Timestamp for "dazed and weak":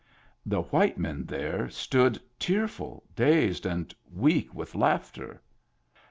3.15-4.51